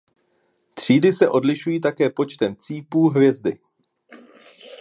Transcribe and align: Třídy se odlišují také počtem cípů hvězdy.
Třídy 0.73 1.13
se 1.13 1.29
odlišují 1.29 1.81
také 1.81 2.09
počtem 2.09 2.55
cípů 2.55 3.07
hvězdy. 3.09 3.59